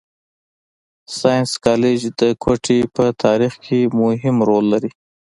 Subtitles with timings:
[1.17, 4.91] ساینس کالج د کوټي په تارېخ کښي مهم رول لري.